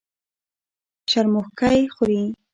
شرموښکۍ 1.09 1.79
خوري. 1.93 2.21